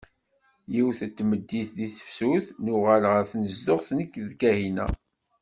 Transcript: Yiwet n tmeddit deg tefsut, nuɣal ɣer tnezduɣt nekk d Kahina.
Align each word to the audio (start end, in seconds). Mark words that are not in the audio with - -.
Yiwet 0.73 0.99
n 1.07 1.09
tmeddit 1.17 1.67
deg 1.77 1.91
tefsut, 1.97 2.45
nuɣal 2.65 3.03
ɣer 3.11 3.23
tnezduɣt 3.31 3.87
nekk 3.97 4.13
d 4.27 4.31
Kahina. 4.39 4.87